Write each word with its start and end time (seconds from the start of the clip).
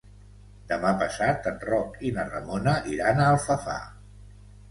Demà 0.69 0.93
passat 1.01 1.49
en 1.51 1.59
Roc 1.67 1.99
i 2.09 2.13
na 2.17 2.25
Ramona 2.31 2.75
iran 2.95 3.21
a 3.21 3.27
Alfafar. 3.37 3.79